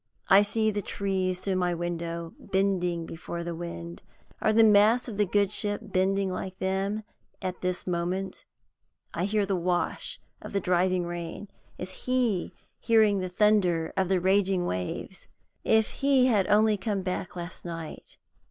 [0.29, 4.01] I see the trees through my window bending before the wind.
[4.41, 7.03] Are the masts of the good ship bending like them
[7.39, 8.43] at this moment?
[9.13, 11.49] I hear the wash of the driving rain.
[11.77, 15.27] Is he hearing the thunder of the raging waves?
[15.63, 18.17] If he had only come back last night!